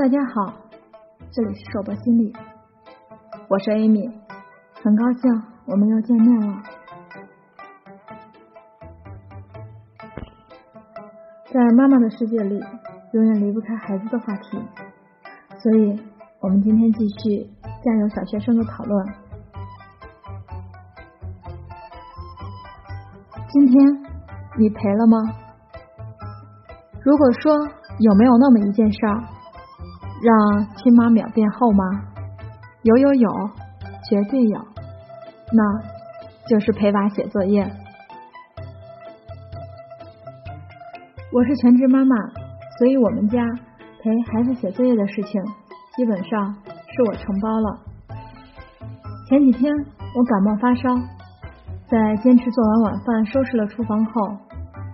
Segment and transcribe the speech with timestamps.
[0.00, 0.54] 大家好，
[1.30, 2.32] 这里是硕博心理，
[3.48, 4.10] 我是 Amy，
[4.82, 6.62] 很高兴我们又见面了。
[11.52, 12.58] 在妈妈的世界里，
[13.12, 14.58] 永远离不开孩子的话题，
[15.58, 16.02] 所以
[16.40, 17.46] 我们今天继续
[17.84, 19.06] 占有小学生的讨论。
[23.50, 23.76] 今天
[24.58, 25.18] 你赔了吗？
[27.04, 27.52] 如果说
[27.98, 29.39] 有没有那么一件事儿？
[30.22, 31.84] 让亲妈秒变后妈？
[32.82, 33.30] 有有有，
[34.08, 34.60] 绝对有，
[35.52, 35.80] 那
[36.48, 37.62] 就是陪娃写作业。
[41.32, 42.16] 我是全职妈妈，
[42.78, 43.42] 所以我们家
[44.02, 45.42] 陪孩子写作业的事情
[45.96, 47.78] 基本上是我承包了。
[49.28, 49.72] 前几天
[50.16, 50.82] 我感冒发烧，
[51.88, 54.36] 在坚持做完晚饭、收拾了厨房后，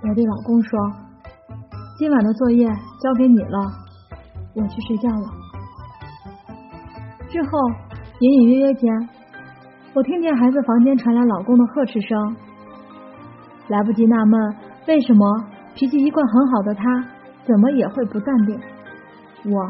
[0.09, 0.79] 我对老公说
[1.99, 3.59] ：“今晚的作业交给你了。”
[4.57, 5.29] 我去睡觉了。
[7.29, 7.49] 之后
[8.21, 9.09] 隐隐约约间，
[9.95, 12.37] 我听见孩子房间传来老公的呵斥声。
[13.69, 15.27] 来不及纳闷为什么
[15.75, 16.83] 脾气一贯很好的他，
[17.45, 18.59] 怎么也会不淡定，
[19.45, 19.69] 我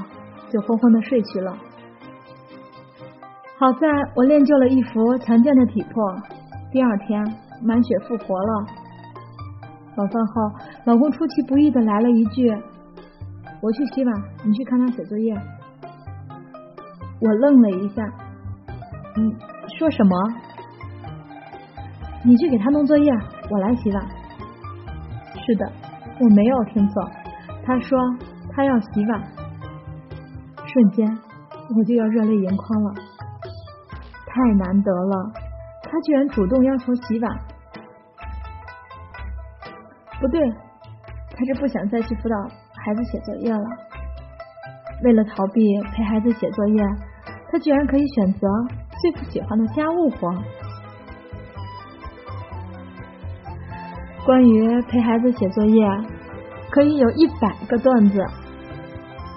[0.50, 1.56] 就昏昏的睡去了。
[3.58, 6.14] 好在我练就了一副强健的体魄，
[6.70, 7.20] 第二天
[7.62, 8.66] 满血复活了。
[9.96, 10.52] 晚饭后，
[10.84, 12.54] 老公出其不意的来了一句。
[13.60, 15.34] 我去洗碗，你去看他写作业。
[17.20, 18.02] 我愣了一下，
[19.16, 19.34] 你
[19.78, 20.16] 说什么？
[22.24, 23.10] 你去给他弄作业，
[23.50, 24.06] 我来洗碗。
[25.46, 25.72] 是的，
[26.20, 27.10] 我没有听错，
[27.64, 27.98] 他说
[28.50, 29.22] 他要洗碗。
[30.66, 31.18] 瞬间
[31.76, 32.94] 我就要热泪盈眶了，
[34.26, 35.32] 太难得了，
[35.82, 37.38] 他居然主动要求洗碗。
[40.20, 40.50] 不对，
[41.34, 42.36] 他是不想再去辅导。
[42.86, 43.64] 孩子写作业了，
[45.02, 45.60] 为了逃避
[45.92, 46.80] 陪孩子写作业，
[47.50, 48.46] 他居然可以选择
[49.02, 50.32] 最不喜欢的家务活。
[54.24, 55.84] 关于陪孩子写作业，
[56.70, 58.24] 可以有一百个段子。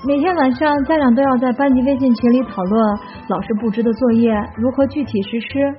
[0.05, 2.99] 每天晚上，家长都要在班级微信群里讨论
[3.29, 5.75] 老师布置的作业如何具体实施。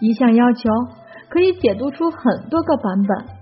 [0.00, 0.68] 一项要求
[1.28, 3.33] 可以解读出很多个版本。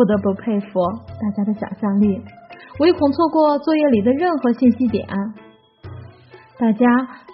[0.00, 0.80] 不得不佩服
[1.20, 2.18] 大家的想象力，
[2.78, 5.06] 唯恐错过作业里的任何信息点。
[6.58, 6.86] 大家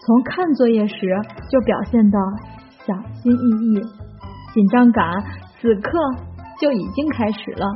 [0.05, 0.97] 从看作业时
[1.49, 2.19] 就表现的
[2.85, 3.81] 小心翼翼，
[4.53, 5.05] 紧张感
[5.61, 5.97] 此刻
[6.61, 7.69] 就已经开始了。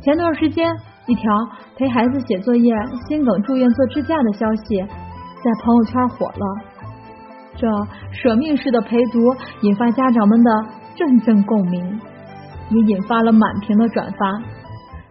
[0.00, 0.72] 前段时间，
[1.08, 1.32] 一条
[1.74, 2.72] 陪孩子写作业
[3.08, 6.46] 心梗住院做支架的消息在朋友圈火了，
[7.56, 7.66] 这
[8.12, 9.18] 舍命式的陪读
[9.62, 10.50] 引发家长们的
[10.94, 12.00] 阵阵共鸣。
[12.72, 14.42] 也引发了满屏的转发，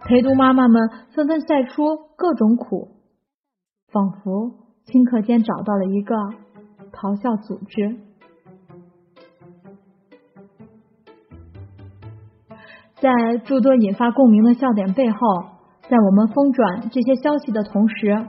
[0.05, 1.83] 陪读妈妈们纷纷晒出
[2.17, 2.89] 各种苦，
[3.91, 4.51] 仿佛
[4.87, 6.15] 顷刻间找到了一个
[6.91, 7.97] 咆哮组织。
[12.99, 15.17] 在诸多引发共鸣的笑点背后，
[15.89, 18.25] 在我们疯转这些消息的同时，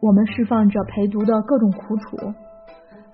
[0.00, 2.16] 我们释放着陪读的各种苦楚，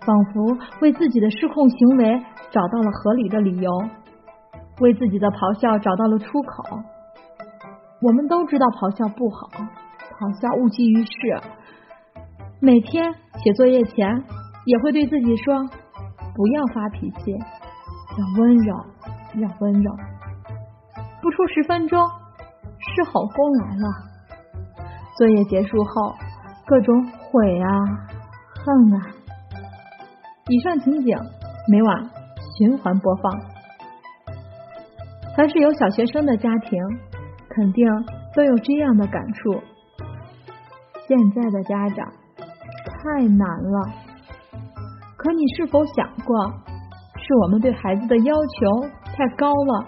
[0.00, 3.70] 仿佛为自己的失控行为找到了合理的理由。
[4.80, 6.64] 为自己的咆哮找到了出口。
[8.02, 9.48] 我们都知道咆哮不好，
[10.18, 11.10] 咆哮无济于事。
[12.60, 13.12] 每天
[13.44, 14.24] 写作业前，
[14.64, 15.54] 也会对自己说：
[16.34, 18.74] 不要发脾气，要温柔，
[19.40, 19.92] 要温柔。
[21.20, 23.84] 不出十分钟，狮吼功来了。
[25.16, 26.14] 作业结束后，
[26.66, 27.68] 各种悔啊，
[28.64, 28.96] 恨啊。
[30.48, 31.18] 以上情景
[31.68, 32.10] 每晚
[32.56, 33.59] 循环播放。
[35.36, 36.78] 凡是有小学生的家庭，
[37.48, 37.86] 肯定
[38.34, 39.62] 都有这样的感触。
[41.06, 42.06] 现在的家长
[42.84, 43.92] 太难了，
[45.16, 46.46] 可你是否想过，
[47.16, 49.86] 是我们对孩子的要求太高了？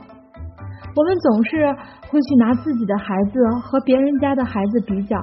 [0.95, 1.67] 我们总是
[2.11, 5.19] 会去拿自己的孩子和别人家的孩子比较，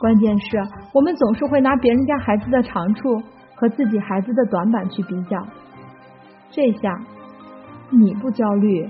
[0.00, 0.58] 关键是
[0.92, 3.22] 我们总是会拿别人家孩子的长处
[3.54, 5.38] 和自己孩子的短板去比较。
[6.50, 6.98] 这下
[7.90, 8.88] 你不焦虑？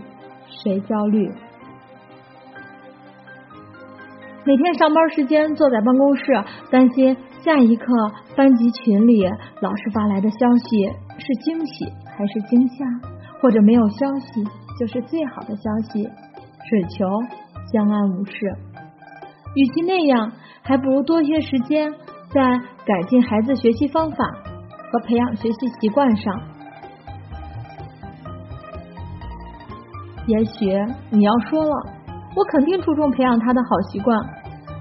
[0.63, 1.31] 谁焦虑？
[4.47, 6.25] 每天上班时间坐在办公室，
[6.71, 7.87] 担心下一刻
[8.37, 9.25] 班级群里
[9.61, 10.87] 老师发来的消息
[11.19, 11.87] 是惊喜
[12.17, 12.85] 还是惊吓，
[13.41, 14.45] 或者没有消息
[14.79, 17.07] 就是最好的消息，只求
[17.73, 18.35] 相安无事。
[19.55, 21.91] 与其那样，还不如多些时间
[22.31, 22.43] 在
[22.85, 24.17] 改进孩子学习方法
[24.93, 26.35] 和培养学习习惯上。
[30.27, 30.67] 也许
[31.11, 31.71] 你要说了，
[32.35, 34.19] 我肯定注重培养他的好习惯，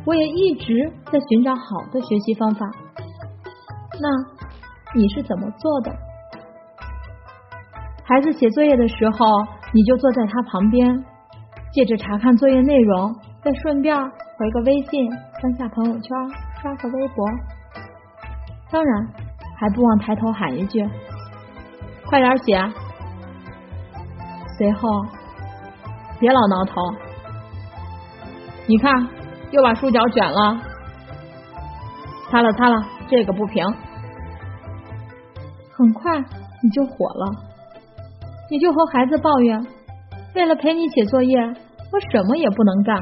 [0.05, 1.61] 我也一直在寻找好
[1.91, 2.65] 的学习方法。
[3.99, 5.91] 那你是怎么做的？
[8.05, 9.25] 孩子写作业的时候，
[9.73, 11.03] 你就坐在他旁边，
[11.73, 13.95] 借着查看作业内容，再顺便
[14.37, 15.09] 回个微信，
[15.41, 16.17] 翻下朋友圈，
[16.61, 17.25] 刷个微博。
[18.71, 19.07] 当然，
[19.57, 20.83] 还不忘抬头喊一句
[22.09, 22.57] ：“快点写！”
[24.57, 24.89] 随后，
[26.23, 26.73] 别老挠头。
[28.65, 29.09] 你看，
[29.51, 30.57] 又把书角卷了。
[32.29, 33.61] 擦了擦了，这个不平。
[35.75, 36.17] 很快
[36.61, 37.35] 你就火了，
[38.49, 39.67] 你就和孩子抱怨：
[40.33, 41.37] 为了陪你写作业，
[41.91, 42.95] 我什么也不能干。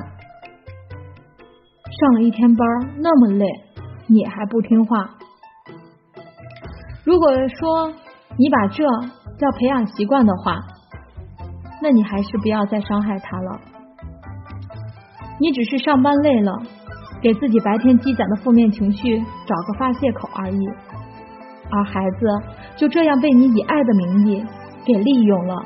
[1.99, 3.45] 上了一天班那么累，
[4.07, 5.11] 你还不听话。
[7.03, 7.93] 如果说
[8.35, 10.59] 你把这叫培养习惯的话，
[11.81, 13.59] 那你还是不要再伤害他了。
[15.39, 16.51] 你只是上班累了，
[17.21, 20.67] 给自己白天积攒的负面情绪找个发泄口而已，
[21.71, 22.27] 而孩子
[22.77, 24.45] 就这样被你以爱的名义
[24.85, 25.63] 给利用了。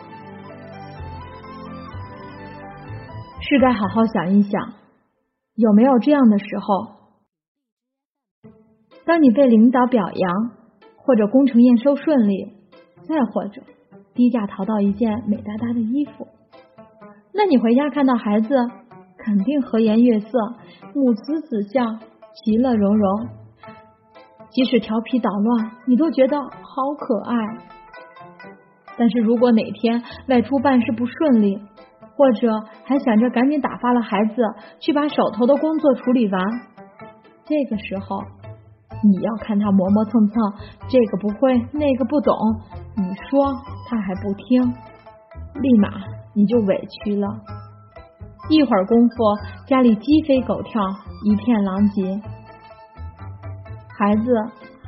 [3.41, 4.73] 是该好好想一想，
[5.55, 6.87] 有没有这样的时候，
[9.05, 10.51] 当你被领导表扬。
[11.07, 12.51] 或者工程验收顺利，
[13.07, 13.61] 再或者
[14.15, 16.25] 低价淘到一件美哒哒的衣服，
[17.33, 18.47] 那你回家看到孩子，
[19.17, 20.29] 肯定和颜悦色，
[20.93, 21.83] 母慈子孝，
[22.33, 23.27] 其乐融融。
[24.49, 27.35] 即使调皮捣乱，你都觉得好可爱。
[28.97, 31.59] 但是如果哪天外出办事不顺利，
[32.15, 32.49] 或者
[32.85, 34.41] 还想着赶紧打发了孩子
[34.79, 36.41] 去把手头的工作处理完，
[37.45, 38.23] 这个时候。
[39.03, 40.53] 你要看他磨磨蹭蹭，
[40.87, 42.33] 这个不会，那个不懂，
[42.95, 43.53] 你说
[43.87, 44.61] 他还不听，
[45.61, 45.89] 立马
[46.33, 47.27] 你就委屈了。
[48.49, 49.15] 一会儿功夫，
[49.67, 50.81] 家里鸡飞狗跳，
[51.23, 52.21] 一片狼藉。
[53.97, 54.31] 孩子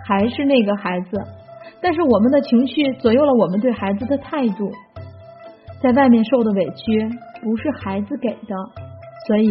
[0.05, 1.17] 还是那个孩子，
[1.81, 4.71] 但是我们的情绪左右了我们对孩子的态度。
[5.81, 7.09] 在外面受的委屈
[7.41, 8.55] 不是孩子给的，
[9.27, 9.47] 所以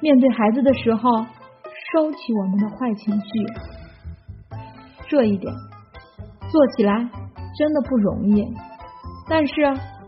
[0.00, 1.10] 面对孩子的时候，
[1.92, 3.28] 收起我们的坏情绪。
[5.08, 5.52] 这一点
[6.50, 6.92] 做起来
[7.56, 8.44] 真的不容易，
[9.28, 9.52] 但是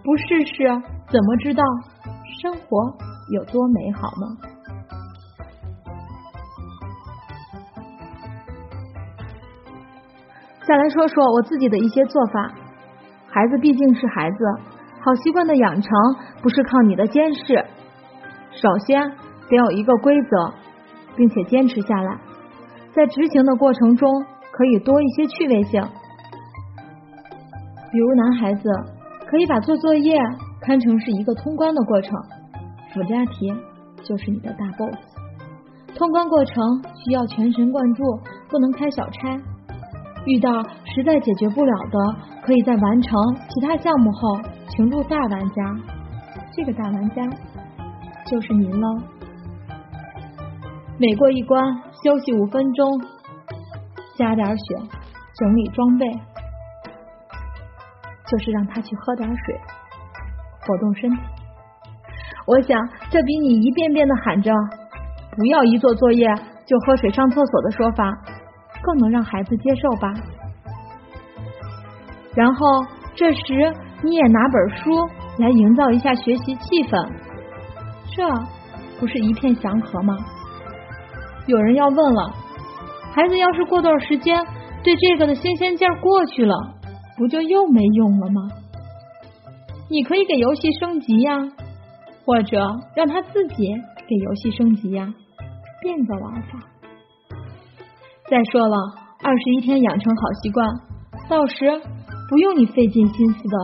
[0.02, 0.54] 不试试
[1.08, 1.62] 怎么知道
[2.40, 2.96] 生活
[3.32, 4.26] 有多美好呢？
[10.66, 12.52] 再来说说我自己的一些做法。
[13.28, 14.36] 孩子毕竟是孩子，
[15.00, 15.92] 好习惯的养成
[16.42, 17.64] 不是靠你的监视，
[18.52, 19.10] 首先
[19.48, 20.54] 得有一个规则，
[21.16, 22.18] 并且坚持下来，
[22.92, 24.10] 在执行的过程中。
[24.52, 25.80] 可以多一些趣味性，
[27.90, 28.68] 比如男孩子
[29.30, 30.18] 可以把做作业
[30.60, 32.18] 看成是一个通关的过程，
[32.92, 33.54] 附加题
[34.02, 34.98] 就是你的大 boss。
[35.94, 38.02] 通关过程需要全神贯注，
[38.48, 39.38] 不能开小差。
[40.26, 40.50] 遇到
[40.84, 41.98] 实在解决不了的，
[42.42, 43.12] 可以在完成
[43.48, 45.76] 其他项目后请入大玩家。
[46.52, 47.22] 这个大玩家
[48.26, 48.98] 就是您喽。
[50.98, 51.62] 每过一关，
[52.02, 53.00] 休息五分钟。
[54.16, 54.76] 加点血，
[55.34, 56.06] 整理装备，
[58.30, 59.60] 就是让他去喝点水，
[60.66, 61.18] 活动身体。
[62.46, 64.52] 我想，这比你一遍遍的喊着
[65.36, 66.26] “不要一做作业
[66.64, 68.10] 就喝水上厕所”的说法，
[68.82, 70.12] 更能让孩子接受吧。
[72.34, 72.66] 然后，
[73.14, 74.90] 这时你也拿本书
[75.38, 77.08] 来营造一下学习气氛，
[78.16, 78.28] 这
[79.00, 80.16] 不是一片祥和吗？
[81.46, 82.32] 有人要问了。
[83.12, 84.40] 孩子要是过段时间
[84.84, 86.54] 对这个的新鲜劲儿过去了，
[87.20, 88.48] 不就又没用了吗？
[89.90, 91.36] 你可以给游戏升级呀，
[92.24, 92.56] 或者
[92.96, 93.66] 让他自己
[94.08, 95.12] 给游戏升级呀，
[95.82, 96.58] 变个玩法。
[98.30, 98.76] 再说了，
[99.22, 100.66] 二十一天养成好习惯，
[101.28, 101.82] 到时
[102.30, 103.58] 不用你费尽心思的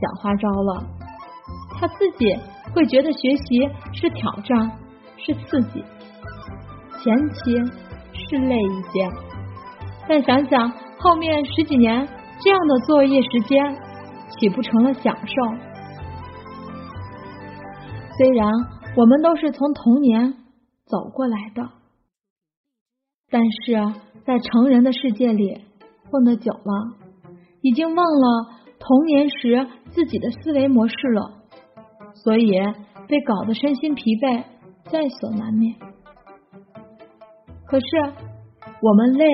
[0.00, 0.84] 想花招了，
[1.80, 2.32] 他自己
[2.72, 4.70] 会觉得学习是挑战，
[5.16, 5.82] 是刺激。
[7.02, 7.82] 前期。
[8.14, 9.08] 是累一些，
[10.06, 12.06] 但想想后面十几年
[12.44, 13.76] 这样的作业时间，
[14.30, 15.34] 岂不成了享受？
[18.18, 18.50] 虽然
[18.96, 20.34] 我们都是从童年
[20.86, 21.70] 走过来的，
[23.30, 25.62] 但是在成人的世界里
[26.10, 26.96] 混得久了，
[27.60, 31.44] 已经忘了童年时自己的思维模式了，
[32.14, 32.52] 所以
[33.06, 34.42] 被搞得身心疲惫，
[34.90, 35.76] 在所难免。
[37.66, 37.86] 可是
[38.82, 39.24] 我们累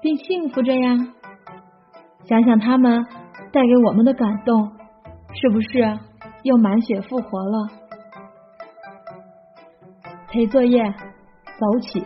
[0.00, 0.96] 并幸福着呀，
[2.28, 3.04] 想想他们
[3.50, 4.70] 带给我们的感动
[5.32, 5.98] 是不是
[6.42, 7.68] 又满血复活了？
[10.28, 12.04] 陪作业走起。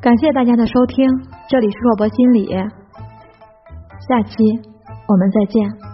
[0.00, 1.06] 感谢大家的收听
[1.50, 4.36] 这里是若博心理下期
[5.06, 5.87] 我们再见。